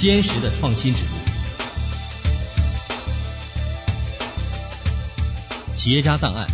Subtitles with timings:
[0.00, 1.10] 坚实的创新之路。
[5.76, 6.48] 企业家档案：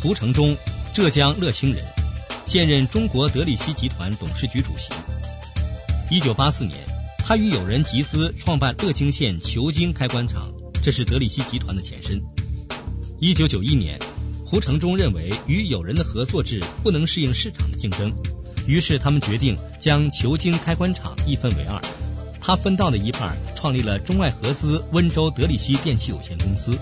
[0.00, 0.56] 胡承忠，
[0.94, 1.84] 浙江乐清人，
[2.46, 4.90] 现任中国德力西集团董事局主席。
[6.08, 6.78] 一九八四年，
[7.18, 10.50] 他与友人集资创办乐清县球晶开关厂，
[10.82, 12.18] 这是德力西集团的前身。
[13.20, 13.98] 一九九一年，
[14.46, 18.10] 胡承忠认为与友人的合作制不能适应市场的竞争，
[18.66, 21.78] 于是他们决定将球晶开关厂一分为二，
[22.48, 26.74] 他分到的一半创立了中外合资温州德力西电器有限公司。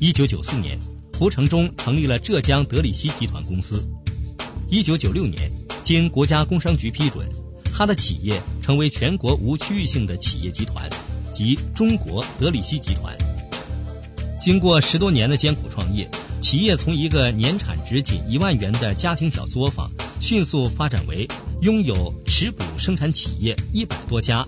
[0.00, 0.76] 一九九四年，
[1.16, 3.88] 胡承忠成立了浙江德力西集团公司。
[4.68, 5.52] 一九九六年，
[5.84, 7.28] 经国家工商局批准，
[7.72, 10.90] 他的企业成为全国无区域性的企业集团，
[11.32, 13.16] 即中国德力西集团。
[14.40, 16.10] 经过十多年的艰苦创业，
[16.40, 19.88] 企业从一个年产值仅一万元的家庭小作坊，
[20.18, 21.28] 迅速发展为
[21.62, 24.46] 拥有持股生产企业一百多家，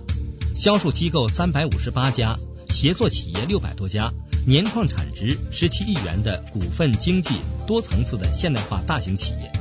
[0.53, 2.35] 销售机构三百五十八家，
[2.69, 4.11] 协作企业六百多家。
[4.45, 7.35] 年创产值十七亿元的股份经济
[7.67, 9.51] 多层次的现代化大型企业。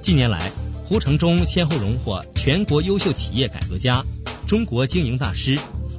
[0.00, 0.50] 近年来，
[0.84, 4.04] 胡承忠先后荣获全国优秀企业改革家、
[4.46, 5.58] 中国经营大师、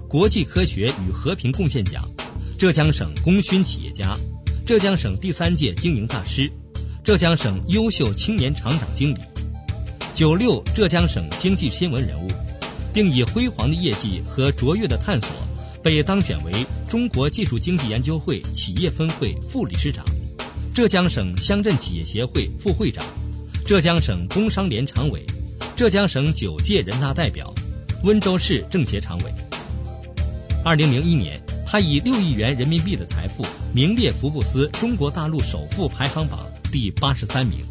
[0.10, 2.04] 国际科学与和平贡献奖、
[2.60, 4.18] 浙江省功勋企业家、
[4.66, 6.52] 浙江省第三届经营大师、
[7.04, 9.20] 浙江省优秀青年厂长经理、
[10.14, 12.28] 九六浙江省经济新闻人物，
[12.94, 15.30] 并以辉煌的业绩和卓越的探索。
[15.82, 16.52] 被当选为
[16.88, 20.06] 中国技术经济研究会企业分会副理事长、
[20.74, 23.04] 浙江省乡镇企业协会副会长、
[23.66, 25.26] 浙江省工商联常委、
[25.76, 27.54] 浙江省九届人大代表、
[28.04, 29.34] 温州市政协常委。
[30.64, 36.40] 二零零一年，他以六亿元人民币的财富名列福布斯中国大陆首富排行榜
[36.72, 37.66] 第八十三名。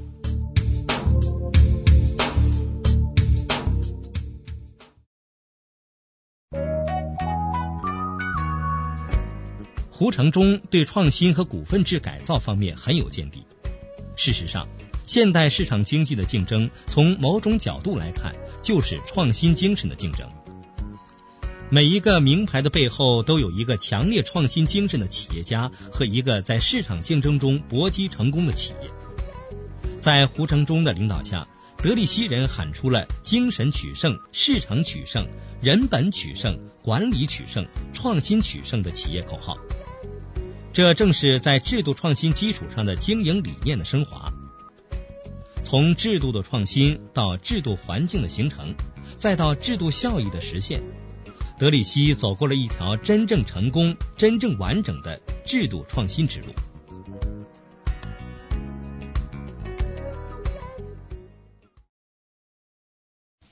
[10.02, 13.46] 胡承忠对创新和股份制改造方面很有见地。
[14.16, 14.66] 事实上，
[15.06, 20.28] 现代市场经济的竞争，从某种角度来看，就是创新精神的竞争。
[21.70, 28.90] 每一个名牌的背后，都有一个强烈创新精神的企业家和一个在市场竞争中搏击成功的企业。
[30.00, 35.24] 在胡承忠的领导下，德力西人喊出了“精神取胜、市场取胜、
[35.60, 39.56] 人本取胜、管理取胜、创新取胜”的企业口号。
[40.72, 44.32] 这正是在制度创新基础上的经营理念的升华。
[45.62, 48.74] 从制度的创新到制度环境的形成，
[49.16, 50.82] 再到制度效益的实现，
[51.58, 56.46] 德里希走过了一条真正成功、真正完整的制度创新之路。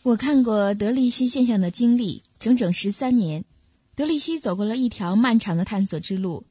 [0.03, 3.45] 我看过德力西现象的经历，整整十三年，
[3.95, 6.47] 德力西走过了一条漫长的探索之路。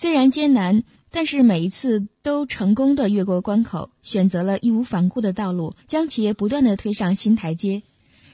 [0.00, 7.82] 虽然艰难，但是每一次都成功的越过关口，选择了义无反顾的道路，将企业不断的推上新台阶。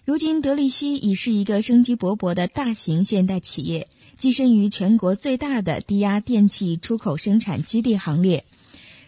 [0.04, 3.88] 如今，德力西已是一个生机勃勃的大型现代企业，
[4.20, 8.44] 跻身于全国最大的低压电器出口生产基地行列。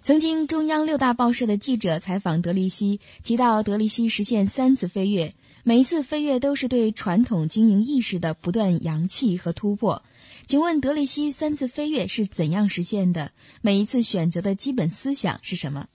[0.01, 10.03] 曾经，中央六大报社的记者采访德力西，提到德力西实现三次飞跃，每一次飞跃都是对传统经营意识的不断扬弃和突破。
[10.47, 13.33] 请问德力西三次飞跃是怎样实现的？
[13.63, 15.89] 每一次选择的基本思想是什么？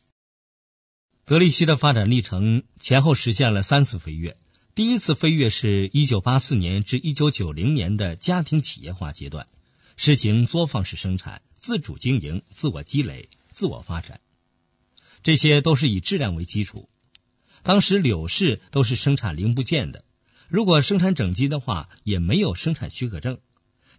[1.24, 4.36] 德力西的发展历程前后实现了三次飞跃。
[4.76, 9.48] 第一次飞跃是一九八四年至一九九零年的家庭企业化阶段，
[9.96, 14.20] 实行作坊式生产、自主经营、自我积累、自我发展，
[15.24, 16.90] 这些都是以质量为基础。
[17.64, 20.04] 当时柳氏都是生产零部件的，
[20.50, 23.40] 如果生产整机的话，也没有生产许可证。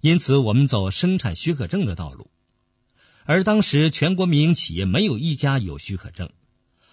[0.03, 2.29] 因此，我们走生产许可证的道路，
[3.25, 6.31] 而当时全国民营企业没有一家有许可证。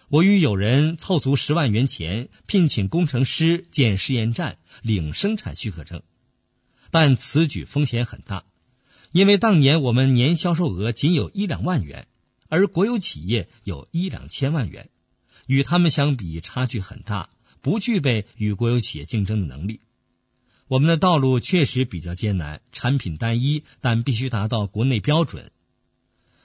[0.09, 6.03] 我与友人凑足十万元钱，聘请工程师建试验站，领生产许可证。
[6.91, 8.45] 但此举风险很大，
[9.11, 12.07] 因为当年我们年销售额仅有一两万元，
[12.47, 14.91] 而国有企业有一两千万元，
[15.47, 19.81] 与他们相比差距很大，不具备与国有企业竞争的能力。
[20.69, 25.51] 我们的道路确实比较艰难，产品单一，但必须达到国内标准。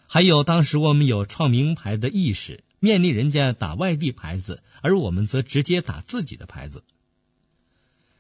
[0.07, 6.85] 还有，当时我们有创名牌的意识，面临人家打外地牌子，而我们则直接打自己的牌子。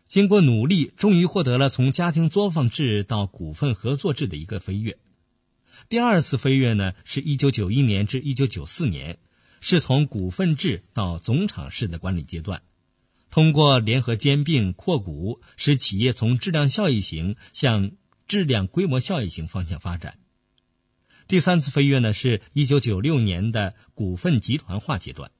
[0.06, 4.99] 经过努力，终于获得了从家庭作坊制到股份合作制的一个飞跃。
[5.89, 9.19] 第二次飞跃呢，是一九九一年至一九九四年，
[9.62, 12.62] 是从股份制到总厂式的管理阶段。
[13.34, 17.90] 通过联合兼并扩股，使企业从质量效益型向
[18.28, 20.20] 质量规模效益型方向发展。
[21.26, 25.32] 第三次飞跃呢，是一九九六年的股份集团化阶段，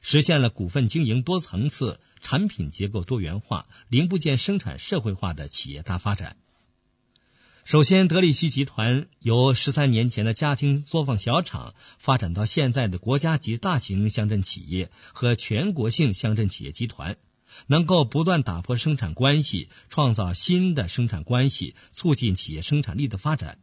[0.00, 6.38] 实现了股份经营多层次、产品结构多元化、零部件生产社会化的企业大发展。
[7.66, 17.18] 首先，德力西集团由十三年前的家庭作坊小厂发展到现在的国家级大型乡镇企业和全国性乡镇企业集团，
[17.66, 23.58] 能够不断打破生产关系，创造新的生产关系，促进企业生产力的发展。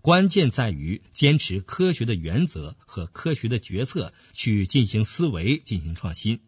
[0.00, 6.40] 关键在于坚持科学的原则和科学的决策去进行思维，进行创新。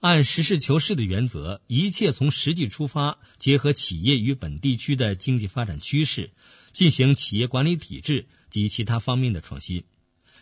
[0.00, 6.30] 按实事求是的原则，一切从实际出发，结合企业与本地区的经济发展趋势，
[6.72, 9.84] 进行企业管理体制及其他方面的创新。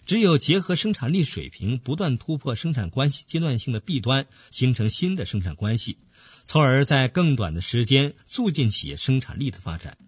[0.07, 5.99] 只有结合生产力水平，不断突破生产关系阶段性的弊端，形成新的生产关系，
[6.45, 9.99] 从而在更短的时间促进企业生产力的发展。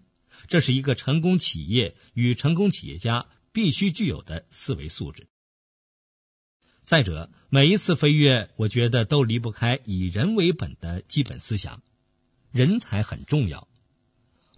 [0.47, 5.27] 这是一个成功企业与成功企业家必须具有的思维素质。
[6.81, 11.83] 再者，每一次飞跃，我觉得都离不开以人为本的基本思想。
[12.51, 13.67] 人才很重要。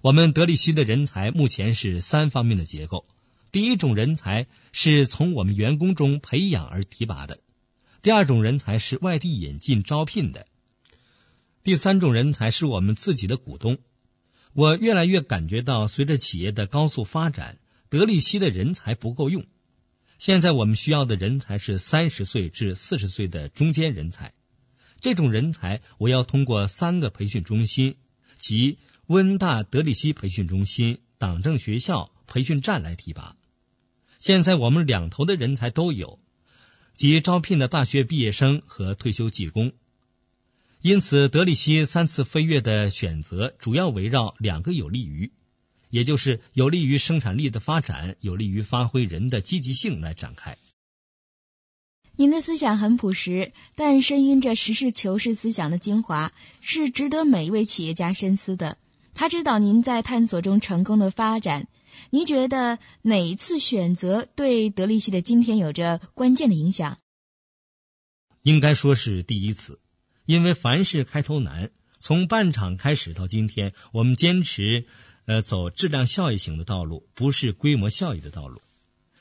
[0.02, 3.06] 我们德力西的人才目前是三方面的结构：
[3.52, 7.36] 第一种人才是从我们员工中培养而提拔的；
[8.02, 10.46] 第二种人才是外地引进招聘的；
[11.64, 13.78] 第三种人才是我们自己的股东。
[14.54, 17.60] 我越来越感觉到，随着企业的高速发展，
[17.90, 19.46] 德力西的人才不够用。
[20.18, 24.34] 现在我们需要的人才是三十岁至四十岁的中间人才，
[25.02, 27.98] 这种人才我要通过三个培训中心，
[28.38, 28.78] 即
[29.08, 33.36] 温大德力西培训中心、党政学校培训站来提拔。
[34.22, 36.20] 现在我们两头的人才都有，
[36.96, 39.72] 即招聘的大学毕业生和退休技工。
[40.84, 45.32] 因此，德力西三次飞跃的选择主要围绕两个有利于。
[45.90, 50.56] 也就是有利于生产力的发展，有利于发挥人的积极性来展开。
[52.16, 56.32] 您的思想很朴实，但深蕴着实事求是思想的精华，
[56.62, 58.78] 是值得每一位企业家深思的。
[59.16, 61.68] 他知道您在探索中成功的发展，
[62.14, 67.00] 您觉得哪一次选择对德力西的今天有着关键的影响？
[68.42, 69.80] 应该说是第一次，
[70.26, 71.72] 因为凡事开头难。
[72.00, 74.86] 从办厂开始到今天，我们坚持。
[75.26, 78.62] 呃，走质量效益型的道路，不是规模效益的道路。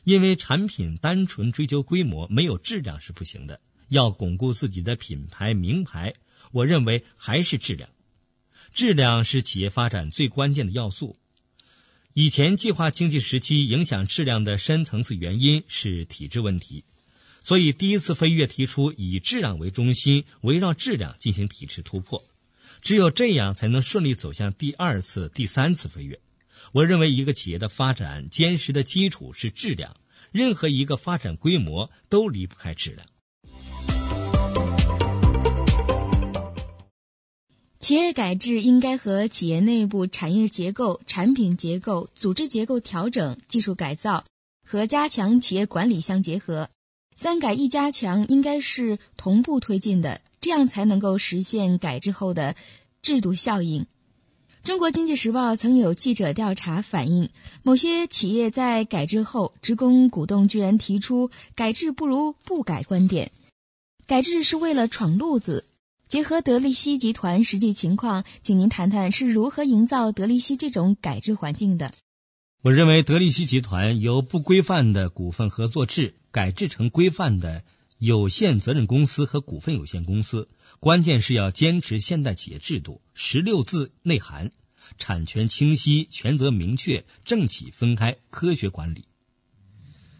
[0.03, 3.61] 因为产品单纯追求规模，没有质量是不行的。
[3.89, 6.15] 要巩固自己的品牌名牌，
[6.51, 7.89] 我认为还是质量。
[8.73, 11.17] 质量是企业发展最关键的要素。
[12.13, 16.83] 以前计划经济时期影响质量的深层次原因是体制问题，
[17.41, 22.25] 所以第一次飞跃提出以质量为中心，围绕质量进行体制突破。
[22.83, 26.19] 只有这样，才能顺利走向第二次、第三次飞跃。
[26.73, 29.97] 我认为，一个企业的发展坚实的基础是质量，
[30.33, 33.07] 任何一个发展规模都离不开质量。
[37.81, 44.25] 企业改制应该和企业内部产业结构、产品结构、组织结构调整、技术改造
[44.67, 46.69] 和加强企业管理相结合。
[47.17, 50.21] 三改一加强应该是同步推进的。
[50.43, 52.57] 这样才能够实现改制后的
[53.03, 53.87] 制度效应。
[54.65, 57.29] 中国经济时报曾有记者调查反映，
[57.63, 63.33] 某些企业在改制后，职工股东居然提出“改制不如不改”观点，
[64.07, 65.67] 改制是为了闯路子。
[66.11, 71.93] 结合德力西集团实际情况，请您谈谈是如何营造德力西这种改制环境的。
[72.63, 77.63] 我认为，德力西集团由不规范的股份合作制改制成规范的。
[77.97, 80.49] 有限责任公司和股份有限公司，
[80.81, 84.51] 关键是要坚持现代企业制度十六字内涵：
[84.99, 89.05] 产权清晰、权责明确、政企分开、科学管理，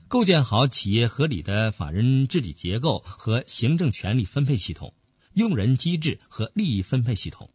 [0.09, 4.93] 构建好企业合理的法人治理结构和行政权力分配系统、
[5.33, 7.51] 用人机制和利益分配系统。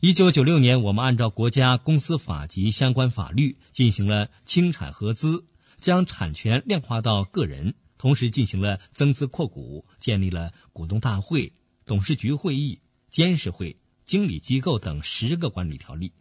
[0.00, 5.44] 一九九六年，我们按照国家公司法及相关法律进行了清产合资，
[5.78, 7.74] 将产权量化到个人。
[7.98, 11.52] 同时进行了增资扩股，建立了股东大会、
[11.84, 12.80] 董事局会议、
[13.10, 16.12] 监事会、经理机构等十个管理条例，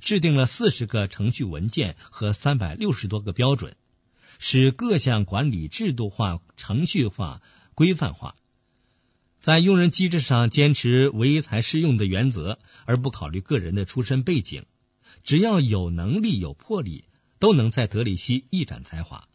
[0.00, 3.76] 制定了四十个程序文件和三百六十多个标准，
[4.38, 7.42] 使各项管理制度化、程序化、
[7.74, 8.34] 规范化。
[9.40, 14.64] 在用人机制上坚持唯才适用的原则，而不考虑个人的出身背景，
[15.22, 17.04] 只要有能力、有魄力，
[17.38, 19.28] 都能在德里西一展才华。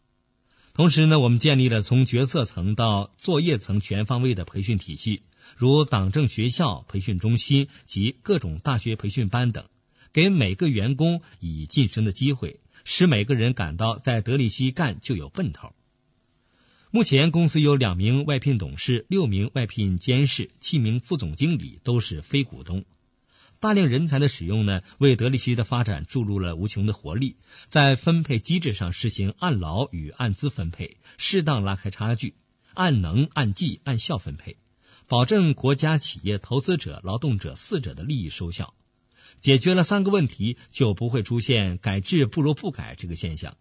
[0.74, 5.22] 同时呢，我们建立了从决策层到作业层全方位的培训体系，
[5.56, 9.66] 如党政学校培训中心及各种大学培训班等，
[10.12, 15.74] 给每个员工以晋升的机会，使每个人感到在德里西干就有奔头。
[16.94, 22.84] 目前公司有两名外聘董事、六名外聘监事、七名副总经理都是非股东。
[23.60, 27.36] 大量人才的使用呢，为德力西的发展注入了无穷的活力。
[27.66, 32.34] 在分配机制上实行按劳与按资分配，适当拉开差距，
[32.74, 34.58] 按能、按绩、按效分配，
[35.08, 38.74] 保证国家、企业、投资者、劳动者四者的利益收效。
[39.40, 43.56] 解决了三个问题，就不会出现改制不如不改这个现象。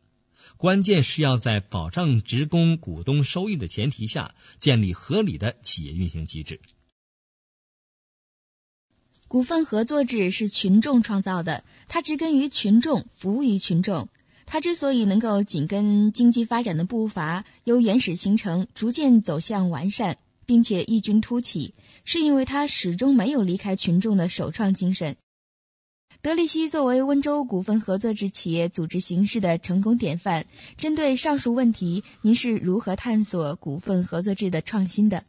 [0.58, 6.60] 关键是要在保障职工股东收益的前提下，建立合理的企业运行机制。
[9.28, 14.10] 股份合作制是群众创造的，它植根于群众，服务于群众。
[14.46, 25.16] 它之所以能够紧跟经济发展的步伐，由原始形成逐渐走向完善，并且异军突起，是因为它始终没有离开群众的首创精神。
[26.24, 30.46] 德力西作为温州股份合作制企业组织形式的成功典范，
[30.78, 35.24] 针对上述问题，您是如何探索股份合作制的创新的？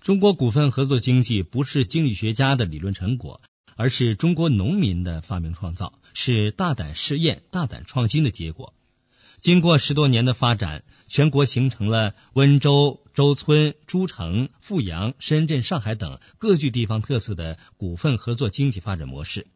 [0.00, 3.40] 中国股份合作经济不是经济学家的理论成果，
[3.74, 8.74] 而是中国农民的发明创造，是大胆试验、大胆创新的结果。
[9.40, 19.48] 经过十多年的发展，全国形成了温州、周村、诸城、阜阳、深圳、上海等各具地方特色的股份合作经济发展模式。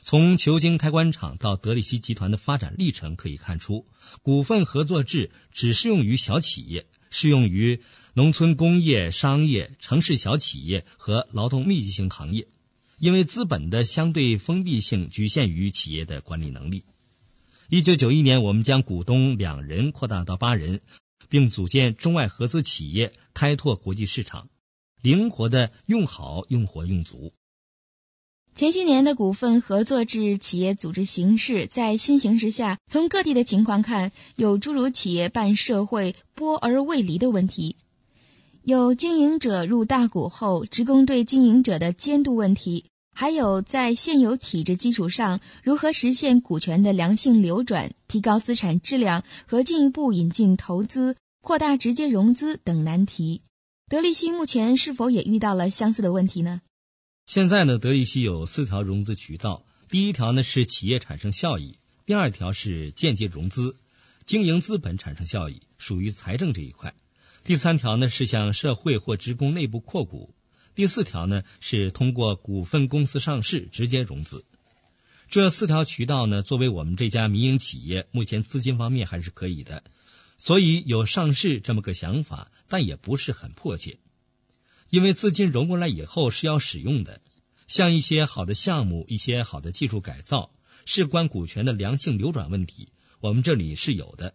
[0.00, 3.86] 从球经开关厂到德力西集团的发展历程可以看出，
[4.22, 7.82] 股份合作制只适用于小企业，适用于
[8.14, 12.48] 农村工业、商业、城市小企业和劳动密集型行业，
[12.98, 16.84] 因为资本的相对封闭性局限于企业的管理能力。
[17.68, 20.80] 一九九一年，我们将股东两人扩大到八人，
[21.28, 24.48] 并组建中外合资企业，开拓国际市场，
[25.02, 27.34] 灵活的用好、用活、用足。
[28.58, 37.76] 前些年的股份合作制企业组织形式，在新形势下，从各地的情况看，有诸如企业办社会剥而未离的问题，
[38.64, 53.40] 有经营者入大股后，职工对经营者的监督问题，还有在现有体制基础上，如何实现股权的良性流转，提高资产质量和进一步引进投资、扩大直接融资等难题。
[53.88, 56.60] 德力西目前是否也遇到了相似的问题呢？
[57.28, 59.62] 现在呢，德力西有四条融资渠道。
[59.90, 63.76] 第一条呢是企业产生效益，第二条是间接融资，
[64.24, 66.94] 经营资本产生效益，属于财政这一块。
[67.44, 70.34] 第三条呢是向社会或职工内部扩股，
[70.74, 74.46] 第四条呢是通过股份公司上市直接融资。
[75.28, 79.84] 这四条渠道呢，作为我们这家民营企业，目前资金方面还是可以的，
[80.38, 83.98] 所以有上市这么个想法，但也不是很迫切。
[84.90, 87.20] 因为资金融过来以后是要使用的，
[87.66, 90.50] 像一些好的项目、一些好的技术改造，
[90.86, 92.88] 事关股权的良性流转问题，
[93.20, 94.34] 我们这里是有的。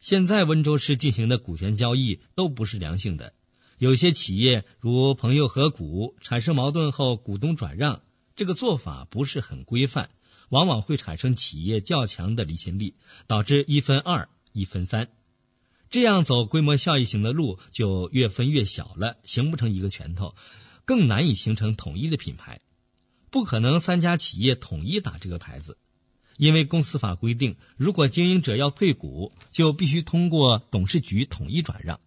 [0.00, 3.34] 现在温州市进行的股权交易都不是良性的，
[3.78, 8.00] 有些企业如朋友合股产生矛盾后，股东转让，
[8.36, 10.08] 这个做法不是很规范，
[10.48, 12.94] 往往会产生企业较强的离心力，
[13.26, 15.08] 导致一分二、一分三。
[15.90, 20.34] 这样走规模效益型的路就越分越小了，形不成一个拳头，
[20.84, 22.60] 更难以形成统一的品牌。
[23.30, 25.78] 不可能三家企业统一打这个牌子，
[26.36, 32.00] 因为公司法规定，如果经营者要退股，就必须通过董事局统一转让。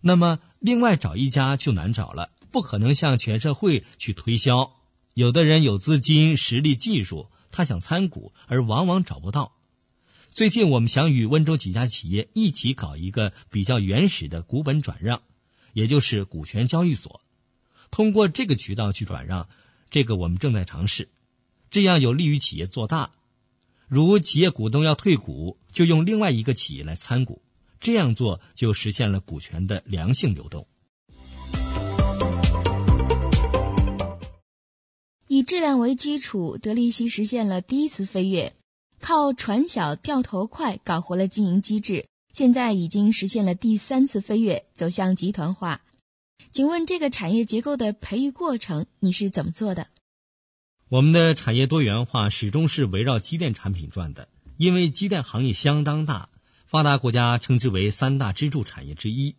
[0.00, 4.72] 那么另外找一家就难找了，不可能向全社会去推销。
[5.14, 9.52] 有的人有资金、实力、技术，他想参股，而往往找不到。
[10.32, 15.22] 最近，我们想与温州几家企业一起搞一个比较原始的股本转让，
[15.72, 17.20] 也就是股权交易所。
[17.90, 19.48] 通过这个渠道去转让，
[19.90, 21.08] 这个我们正在尝试，
[21.70, 23.10] 这样有利于企业做大。
[23.88, 27.42] 如企业股东要退股，就用另外一个企业来参股，
[27.80, 30.68] 这样做就实现了股权的良性流动。
[35.26, 38.54] 以质量为基础，德力西实现了第一次飞跃。
[39.10, 45.80] 靠船小掉头快搞活了经营机制，现在已经实现了第三次飞跃，走向集团化。
[46.52, 49.88] 请问这个产业结构的培育过程你是怎么做的？
[50.88, 56.28] 我们的产业多元化始终是围绕机电产品转的，因为机电行业相当大，
[56.64, 59.34] 发达国家称之为三大支柱产业之一。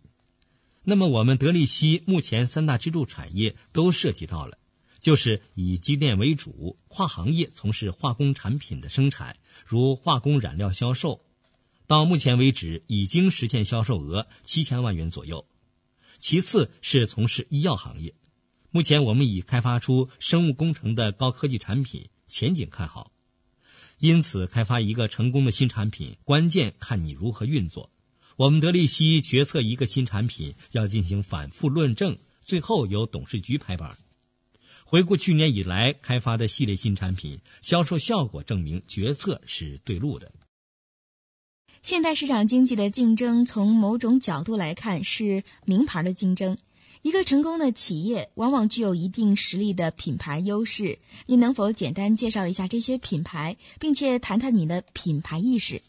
[0.83, 4.57] 那么我们德力西目前三大支柱产业都涉及到了。
[5.01, 11.21] 就是以机电为主，跨行业从事化工产品的生产，如化工染料销售；
[11.87, 15.47] 到目前为止已经实现销售额七千万元左右。
[16.19, 18.13] 其次是从事医药行业，
[18.69, 23.11] 目前我们已开发出生物工程的高科技产品，前景看好。
[23.97, 27.91] 因此，开发一个成功的新产品，关键看你如何运作。
[28.35, 33.97] 我们德力西决策一个新产品要进行反复论证，最后由董事局拍板。
[34.91, 40.33] 回顾去年以来开发的系列新产品，销售效果证明决策是对路的。
[41.81, 46.57] 现代市场经济的竞争，从某种角度来看是名牌的竞争。
[47.01, 50.99] 一个成功的企业往往具有一定实力的品牌优势。
[51.25, 55.81] 您能否简单介绍一下这些品牌，并且谈谈你的品牌意识？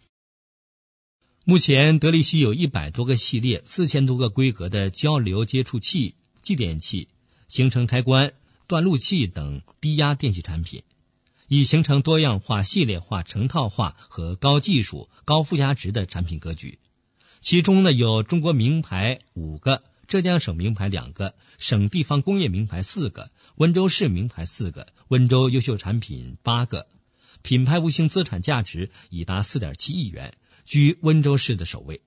[1.44, 7.08] 目前，德力西有一百多个系列、四千多个规格的交流接触器、继电器、
[7.48, 8.32] 行程开关、
[8.72, 10.82] 断路器等低压电器产品，
[11.46, 16.78] 已形成多样化、系列化、成套化和高技术、高附加值的产品格局。
[17.42, 26.86] 其中呢，有中国名牌五个，浙江省名牌两个，省地方工业名牌四个，温州市名牌四个，温州优秀产品八个，
[27.42, 30.32] 品牌无形资产价值已达四点七亿元。
[30.64, 32.00] 居温州市的首位。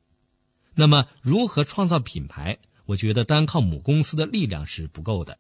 [0.74, 2.58] 那么，如何创造品牌？
[2.86, 5.38] 我觉得单靠母公司的力量是不够的，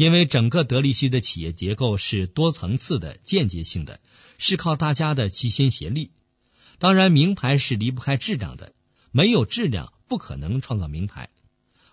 [0.00, 4.00] 因为整个德力西的企业结构是多层次的、间接性的，
[4.38, 6.10] 是靠大家的齐心协力。
[6.78, 8.72] 当然，名牌是离不开质量的，
[9.10, 11.28] 没有质量不可能创造名牌。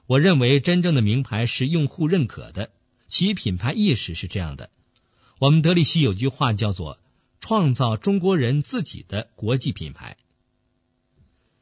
[0.06, 2.70] 我认为，真正的名牌是用户认可的，
[3.10, 4.70] 其品牌意识是这样的。
[5.40, 7.00] 我们德力西有句话叫做
[7.42, 10.16] “创造中国人自己的国际品牌”。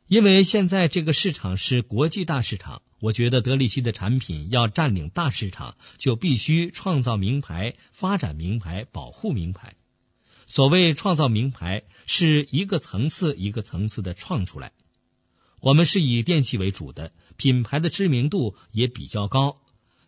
[0.07, 9.75] 因为现在这个市场是国际大市场，我觉得德力西的产品要占领大市场，就必须创造名牌、发展名牌、保护名牌。
[10.45, 14.73] 所谓创造名牌，是一个层次一个层次的创出来。
[15.59, 19.59] 我们是以电器为主的，品牌的知名度也比较高。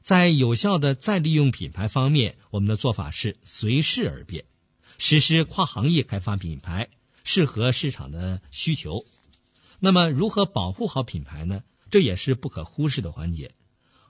[0.03, 4.45] 在有效的再利用品牌方面，我们的做法是随势而变，
[4.99, 6.89] 实施跨行业开发品牌，
[7.23, 9.07] 适合市场的需求。
[9.79, 11.63] 那么，如何保护好品牌呢？
[11.89, 13.51] 这也是不可忽视的环节。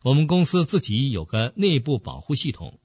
[0.02, 2.80] 我们公司自己有个内部保护系统，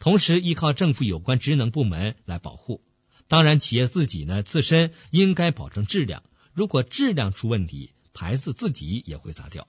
[0.00, 2.82] 同时依靠政府有关职能部门来保护。
[3.28, 6.22] 当然，企业自己呢，自身应该保证质量。
[6.52, 9.66] 如果质量出问题，牌子自己也会砸掉。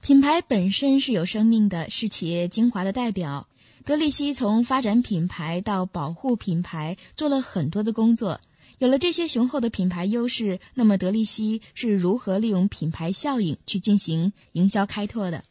[0.00, 3.46] 品牌本身是有生命的，是企业精华的代表。
[3.84, 8.40] 德力西从发展品牌到保护品牌，做了很多的工作。
[8.82, 15.44] 有了这些雄厚的品牌优势，那么德力西是如何利用品牌效应去进行营销开拓的？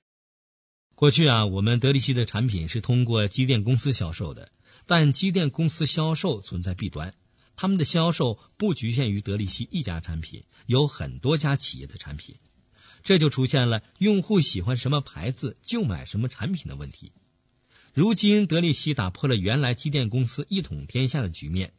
[0.95, 4.51] 过去啊，我们德力西的产品是通过机电公司销售的，
[4.85, 7.13] 但机电公司销售存在弊端，
[7.55, 12.35] 他们的销售不局限于德力西一家产品，有很多家企业的产品，
[13.01, 17.13] 这就出现了用户喜欢什么牌子就买什么产品的问题。
[17.93, 21.71] 如今，德力西打破了原来机电公司一统天下的局面。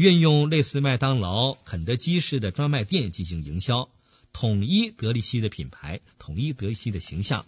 [0.00, 3.90] 运用类似麦当劳、肯德基式的专卖店进行营销，
[4.32, 7.44] 统一德力西的品牌，统一德力西的形象，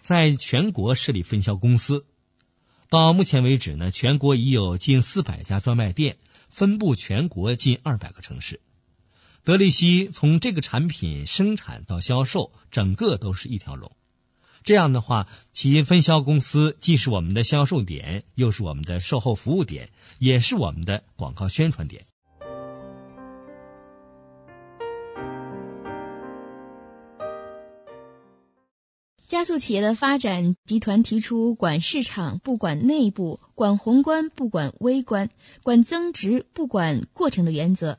[0.00, 2.06] 在全国设立分销公司。
[2.88, 6.16] 到目前为止呢，全国已有近四百家专卖店，
[6.48, 8.62] 分布全国近二百个城市。
[9.44, 13.94] 德力西从这个产品生产到销售，整个都是一条龙。
[14.62, 22.04] 这样的话，企业分销公司既是我们的销售点，又是我们的售后服务点，也是我们的广告宣传点。
[29.26, 35.30] 加速企业的发展，集团提出管市场不管内部，管宏观不管微观，
[35.62, 37.98] 管增值不管过程的原则。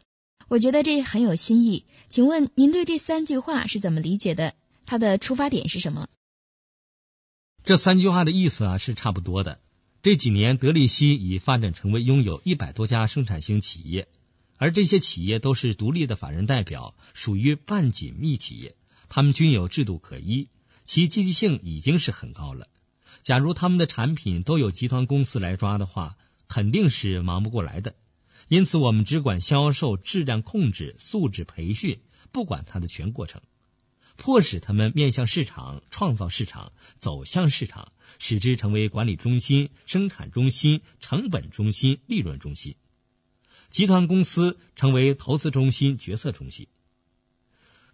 [0.49, 1.85] 我觉得这很有新意。
[2.09, 4.53] 请问您对这三句话是怎么理解的？
[4.85, 6.09] 它的出发点是什么？
[7.63, 9.59] 这三句话的意思啊是差不多的。
[10.01, 14.07] 这几年，德力西已发展成为拥有一百多家生产型企业，
[14.57, 18.75] 而这些企业都是独立的法人代表，属于半紧密企业，
[19.09, 20.47] 他们均有制度可依，
[20.85, 22.67] 其积极性已经是很高了。
[23.21, 27.93] 假如他们的产品都有集团公司来抓的话，肯定是忙不过来的。
[28.47, 31.99] 因此，我们只管销售、质量控制、素质培训，
[32.31, 33.43] 不管它的全过程。
[34.21, 42.75] 迫使他们面向市场，创造市场，走向市场，使之成为管理中心、生产中心、成本中心、利润中心；
[43.71, 46.67] 集团公司成为投资中心、决策中心。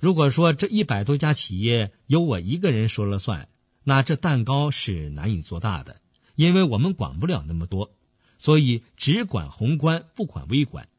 [0.02, 3.48] 如果说这一百多家企业由我一个人说了算，
[3.86, 6.02] 那这蛋糕是难以做大的，
[6.36, 7.96] 因为我们管不了那么多，
[8.38, 10.90] 所以只管宏观，不管微观。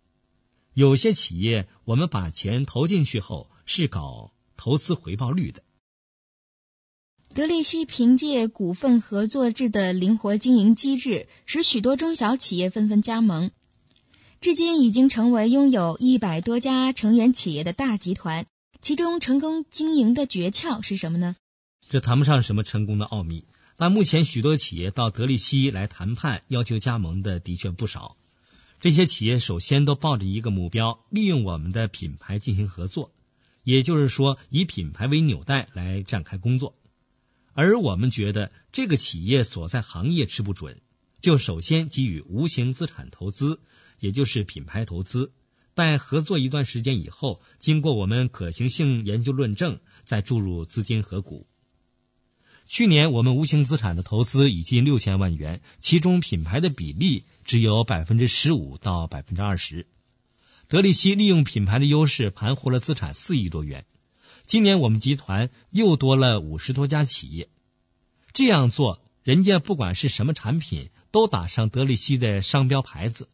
[0.72, 5.62] 有些企业我们把钱投进去后是搞投资回报率的。
[7.34, 13.50] 德力西凭借股份合作制的灵活经营机制，使许多中小企业纷纷加盟，
[14.40, 18.46] 至今已经成为拥有一百多家成员企业的大集团。
[18.80, 21.36] 其中成功经营的诀窍是什么呢？
[21.88, 23.44] 这谈不上什么成功的奥秘，
[23.76, 28.16] 但目前许多企业到德力西来谈判，要求加盟的的确不少。
[28.80, 33.10] 这些企业首先都抱着一个目标，利用我们的品牌进行合作，
[33.68, 36.74] 也就是说以品牌为纽带来展开工作。
[37.52, 40.80] 而我们觉得这个企业所在行业吃不准，
[41.20, 43.60] 就首先给予无形资产投资，
[44.00, 45.34] 也就是品牌投资。
[45.74, 51.46] 待合作一段时间以后，经过我们可行性研究论证，再注入资金和股。
[52.66, 59.86] 去年我们无形资产的投资已近六千万元，其中品牌的比例只有百分之十五到百分之二十。
[60.68, 63.86] 德力西利用品牌的优势盘活了资产四亿多元。
[64.44, 67.48] 今年我们集团又多了五十多家企业，
[68.34, 73.28] 这样做，人家不管是什么产品，都打上德力西的商标牌子。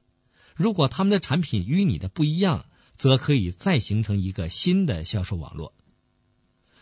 [0.55, 5.75] 如果他们的产品与你的不一样，则可以再形成一个新的销售网络。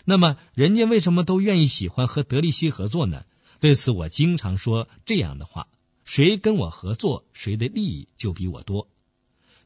[0.05, 3.25] 那么，人家为什么都愿意喜欢和德力西合作呢？
[3.61, 5.69] 对此，我经常说这样的话：
[6.05, 8.91] 谁跟我合作，谁的利益就比我多。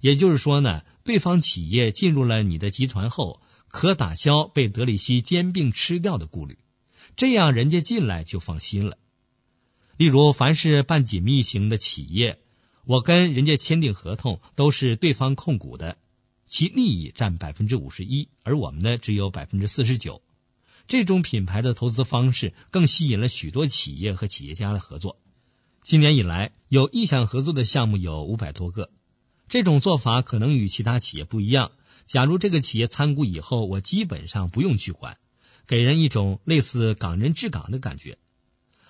[0.07, 6.59] 也就是说呢，对方企业进入了你的集团后，可打消被德里西兼并吃掉的顾虑，
[7.17, 8.99] 这样人家进来就放心了。
[9.97, 12.39] 例如，凡是办紧密型的企业。
[12.85, 15.99] 我跟人家签订合同都是对方控股的，
[16.45, 20.23] 其利益占百分之五十一，而我们呢只有百分之四十九。
[20.87, 25.19] 这种品牌的投资方式更吸引了许多企业和企业家的合作。
[25.83, 28.89] 今年以来，有意向合作的项目有五百多个。
[29.49, 31.73] 这种做法可能与其他企业不一样。
[32.07, 35.19] 假如这个企业参股以后，我基本上不用去管，
[35.67, 38.19] 给人一种类似港人治港的感觉。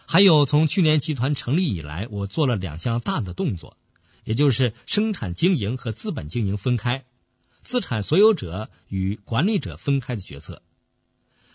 [0.06, 3.76] 还有，从去年集团成立以来，我做了两项大的动作。
[4.24, 7.04] 也就是生产经营和资本经营分开，
[7.62, 10.62] 资产所有者与管理者分开的决策。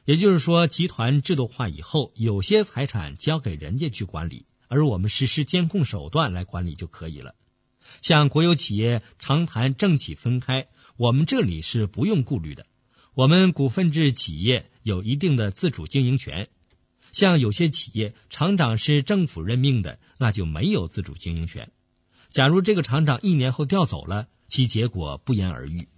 [0.06, 7.36] 也就是说，集团制度化以后，有些财产交给人家去管理，而我们实施监控手段来管理就可以了。
[8.02, 10.68] 像国有企业常谈政企分开，
[10.98, 12.66] 我们这里是不用顾虑的。
[13.14, 16.48] 我们股份制企业有一定的自主经营权。
[17.12, 21.70] 像有些企业厂长是政府任命的，那就没有自主经营权。
[22.30, 25.90] 假如这个厂长一年后调走了，其结果不言而喻。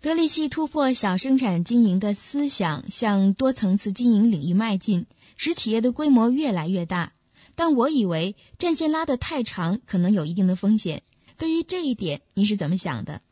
[0.00, 5.06] 德力西突破小生产经营的思想，向多层次经营领域迈进，
[5.36, 7.12] 使企业的规模越来越大。
[7.54, 11.02] 但我以为战线拉得太长，可能有一定的风险。
[11.36, 13.22] 对于这一点，你是怎么想的？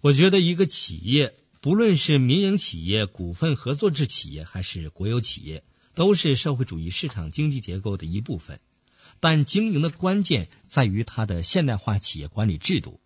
[0.00, 5.64] 我觉得一个企业，不论是民营企业、股份合作制企业，还是国有企业。
[5.92, 8.60] 都是社会主义市场经济结构的一部分，
[9.18, 13.00] 但经营的关键在于它的现代化企业管理制度。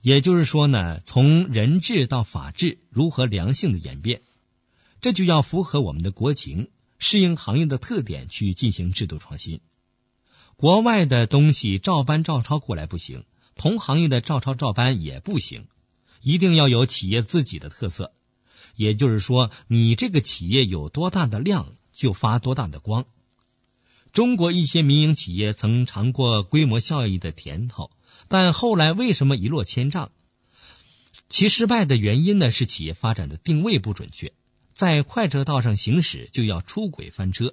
[0.00, 4.22] 也就是说呢，从人治到法治如何良性的演变，
[5.02, 9.60] 这就要符合我们的国情，适应行业的特点去进行制度创新。
[10.56, 15.66] 国外的东西照搬照抄过来不行，同行业的照抄照搬也不行，
[16.22, 18.12] 一定要有企业自己的特色。
[18.76, 21.74] 也就是说，你这个企业有多大的量。
[21.90, 23.06] 就发多大的光。
[24.12, 27.90] 中国一些民营企业曾尝过规模效益的甜头，
[28.28, 30.12] 但后来为什么一落千丈？
[31.28, 32.52] 其失败的原因呢？
[32.52, 34.32] 是企业发展的定位不准确，
[34.78, 37.52] 在快车道上行驶就要出轨翻车。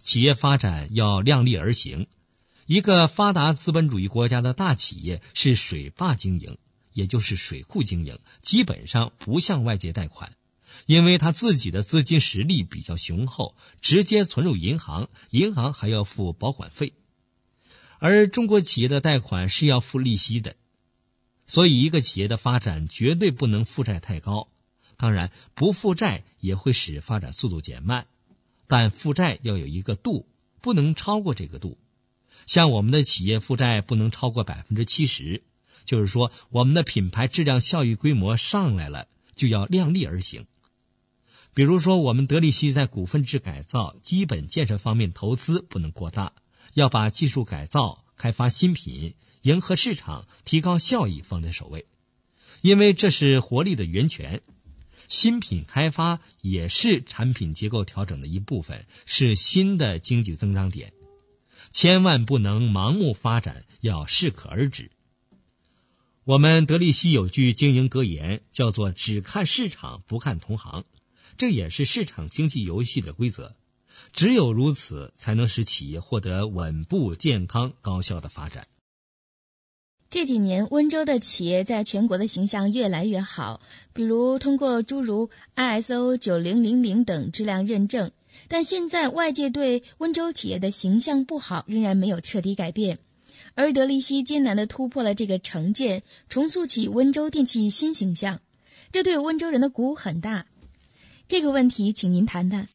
[0.00, 2.08] 企业发展要量力而行。
[2.66, 6.58] 一个发达资本主义国家的大企业是水坝经营，
[6.92, 10.34] 也就是水库经营，基本上不向外界贷款。
[10.84, 16.92] 因为他自己的资金实力比较雄厚，直接存入银行，银行还要付保管费，
[17.98, 20.54] 而中国企业的贷款是要付利息的，
[21.46, 24.48] 所以一个企业的发展绝对不能负债太高。
[25.00, 28.06] 当然，不负债也会使发展速度减慢，
[28.66, 30.26] 但负债要有一个度，
[30.60, 31.78] 不能超过这个度。
[32.44, 35.42] 像我们的企业负债不能超过百分之七十，
[35.86, 40.44] 就是说我们的品牌质量效益规模上来了，就要量力而行。
[41.54, 46.34] 比如说，我们德力西在股份制改造、基本建设方面投资不能过大，
[46.74, 51.86] 要把技术改造、开发新品、迎合市场、提高效益放在首位，
[52.60, 54.42] 因为这是活力的源泉。
[55.10, 60.92] 新品开发也是产品结构调整的一部分，是新的经济增长点。
[61.72, 64.92] 千万不能盲目发展，要适可而止。
[66.22, 70.84] 我们德力西有句经营格言，叫做“只看市场，不看同行”，
[71.36, 73.56] 这也是市场经济游戏的规则。
[74.12, 78.68] 只有如此，才能使企业获得稳步、健康、高效的发展。
[80.10, 83.60] 这几年，温州的企业在全国的形象越来越好，
[83.92, 88.10] 比如通过诸如 ISO 九零零零等质量认证。
[88.48, 92.98] 但现在外界对温州企业的形象不好，仍然没有彻底改变。
[93.54, 98.40] 而德力西艰难的突破了这个成见，重塑起温州电器新形象，
[98.90, 100.46] 这对温州人的鼓舞很大。
[101.28, 102.66] 这个问题，请您谈谈。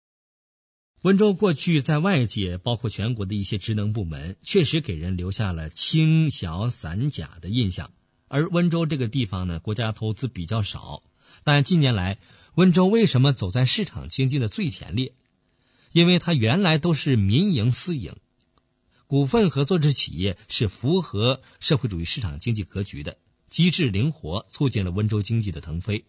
[1.05, 7.91] 温州过去在外界，包括全国的一些职能部门，确实给人留下了轻小散假的印象。
[8.27, 11.03] 而温州这个地方呢，国家投资比较少。
[11.43, 12.17] 但近年来，
[12.55, 15.13] 温州为什么走在市场经济的最前列？
[15.91, 18.15] 因为它原来都是民营私营，
[19.05, 26.03] 股份合作制企业是符合社会主义市场经济格局的，机制灵活，促进了温州经济的腾飞。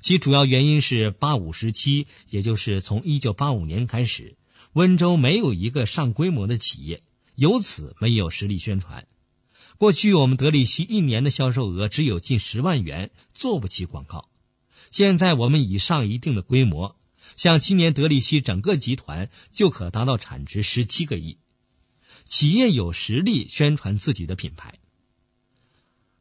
[0.00, 4.36] 其主要原因是八五时期，也就是从一九八五年开始，
[4.72, 7.02] 温州没有一个上规模的企业，
[7.34, 9.06] 由此没有实力宣传。
[9.76, 14.28] 过去我们德力西一年的销售额只有近十万元，做不起广告。
[14.90, 16.96] 现在我们已上一定的规模，
[17.36, 21.38] 像今年德力西整个集团就可达到产值十七个亿，
[22.24, 24.78] 企业有实力宣传自己的品牌。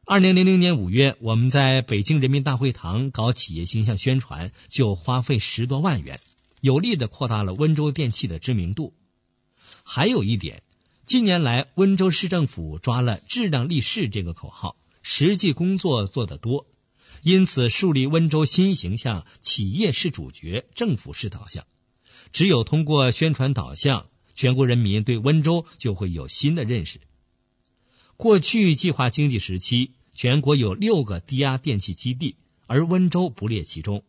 [0.09, 6.21] 二零零零年五月，我们在北京人民大会堂搞企业形象宣传，就花费十多万元，
[6.61, 8.93] 有力的扩大了温州电器的知名度。
[9.83, 10.63] 还有一点，
[11.05, 16.67] 近年来温州市政府抓了“质量立市”这个口号，实际工作做得多，
[17.21, 21.65] 因此树立温州新形象，企业是主角，政府是导向。
[22.31, 27.01] 只有通过宣传导向，全国人民对温州就会有新的认识。
[28.15, 29.95] 过去计划经济时期。
[30.17, 34.03] 全国有六个低压电器基地，而温州不列其中。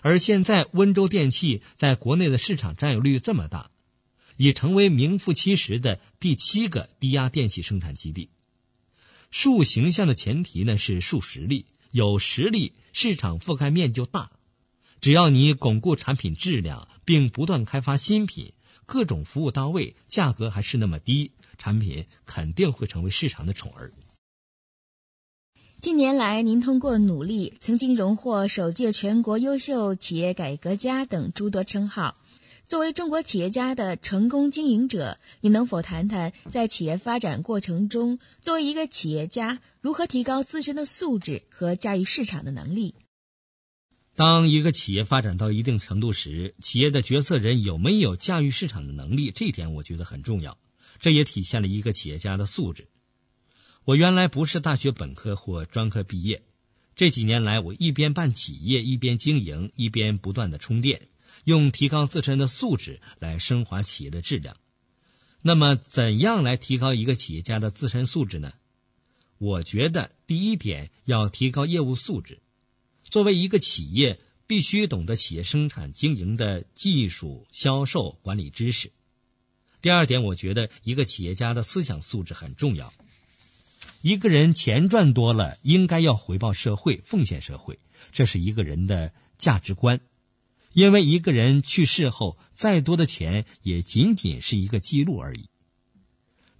[0.00, 3.70] 而现在，温州电器在国内的市场占有率这么大，
[4.36, 8.28] 已成为名副其实的第七个低压电器生产基地。
[9.30, 14.32] 树形象的前提呢是树实力，有实力，市场覆盖面就大。
[15.00, 18.52] 只要你巩固产品质量，并不断开发新品，
[18.84, 23.92] 各种服务到位，价格还是那么低，产品肯定会成为市场的宠儿。
[25.80, 32.16] 近年来，您通过努力，曾经荣获首届全国优秀企业改革家等诸多称号。
[32.64, 42.94] 作为中国企业家的成功经营者，你能否谈谈在企业发展过程中，作为一个企业家如何提高自身的素质和驾驭市场的能力？
[44.16, 50.56] 当一个企业发展到一定程度时，企业的决策人有没有驾驭市场的能力，这一点我觉得很重要。
[50.98, 52.88] 这也体现了一个企业家的素质。
[53.86, 56.42] 我原来不是大学本科或专科毕业，
[56.96, 61.06] 这几年来，我一边办企业，一边经营，一边不断的充电，
[61.44, 64.56] 用提高自身的素质来升华企业的质量。
[65.40, 68.54] 那么，怎样来提高一个企业家的自身素质呢？
[69.38, 72.40] 我觉得第一点要提高业务素质。
[73.04, 74.18] 作为一个企业，
[74.48, 78.90] 必须懂得企业生产经营的技术、销售、管理知识。
[79.80, 82.92] 第二点，我觉得一个企业家的思想素质很重要。
[84.06, 87.80] 一个人钱赚多了，应该要回报社会、奉献社会，
[88.12, 89.98] 这是一个人的价值观。
[90.72, 95.48] 因为一个人去世后，再多的钱也仅仅是一个记录而已。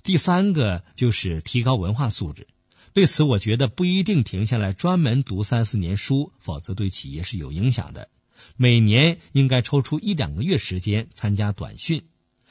[0.03, 2.49] 第三个就是提高文化素质，
[2.95, 8.09] 对此我觉得不一定停下来专门读三四年书，否则对企业是有影响的。
[8.57, 12.09] 每年应该抽出一两个月时间参加短训，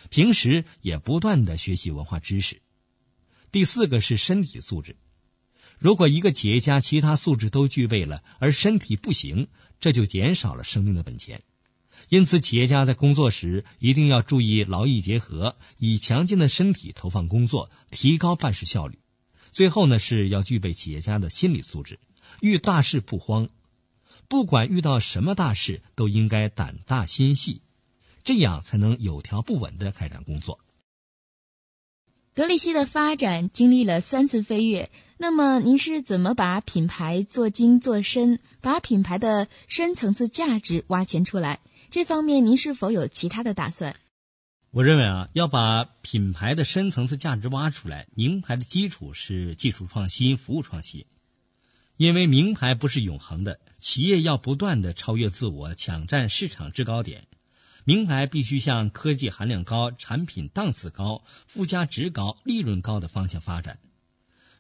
[0.09, 2.61] 平时也不断的学习文化知识。
[3.55, 4.97] 第四个是身体素质。
[5.79, 9.47] 如果一个企业家其他素质都具备了，而身体不行，
[9.79, 11.41] 这就减少了生命的本钱。
[12.09, 18.99] 因此，企业家在工作时一定要注意劳逸结合，以强劲的身体投放工作，提高办事效率。
[19.53, 22.01] 最后呢，是要具备企业家的心理素质，
[22.41, 23.47] 遇大事不慌，
[24.27, 27.61] 不管遇到什么大事，都应该胆大心细，
[28.25, 30.59] 这样才能有条不紊的开展工作。
[32.35, 41.61] 德力西的发展经历了三次飞跃，那么您是怎么把品牌做精做深，把品牌的深层次价值挖潜出来？
[41.91, 43.95] 这方面您是否有其他的打算？
[44.71, 51.05] 我认为啊，要把品牌的深层次价值挖出来，名牌的基础是技术创新、服务创新。
[51.95, 57.27] 因为名牌不是永恒的，企业要不断的超越自我，抢占市场制高点。
[57.87, 63.79] 名牌必须向科技含量高、产品档次高、附加值高、利润高的方向发展。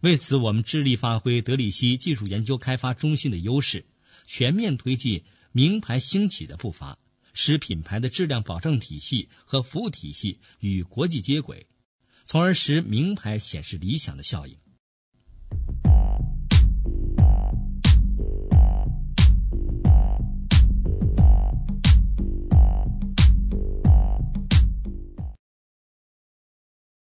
[0.01, 3.87] 为此，我们致力发挥德力西技术研究开发中心的优势，
[4.27, 6.99] 全面推进名牌兴起的步伐，
[7.33, 11.65] 使品牌的质量保证体系和服务体系与国际接轨，
[12.25, 14.55] 从而使名牌显示理想的效应。